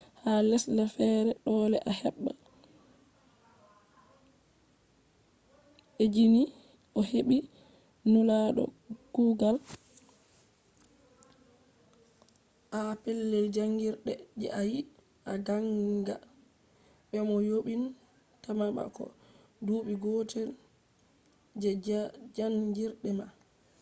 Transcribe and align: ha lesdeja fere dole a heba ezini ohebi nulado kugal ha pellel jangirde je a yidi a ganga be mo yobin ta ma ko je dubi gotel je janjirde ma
ha 0.21 0.31
lesdeja 0.49 0.85
fere 0.95 1.31
dole 1.45 1.77
a 1.89 1.91
heba 1.99 2.31
ezini 6.03 6.43
ohebi 6.99 7.37
nulado 8.11 8.63
kugal 9.15 9.57
ha 12.71 12.79
pellel 13.03 13.47
jangirde 13.55 14.13
je 14.39 14.47
a 14.59 14.61
yidi 14.71 14.93
a 15.31 15.33
ganga 15.47 16.15
be 17.09 17.17
mo 17.27 17.35
yobin 17.49 17.83
ta 18.41 18.49
ma 18.59 18.83
ko 18.95 19.03
je 19.15 19.17
dubi 19.65 19.93
gotel 20.03 20.49
je 21.61 21.69
janjirde 22.37 23.09
ma 23.19 23.25